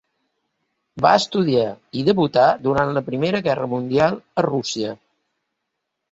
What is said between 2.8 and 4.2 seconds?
la Primera Guerra Mundial